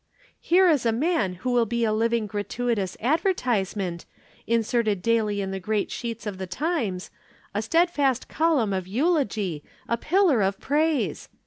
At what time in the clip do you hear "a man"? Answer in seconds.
0.87-1.33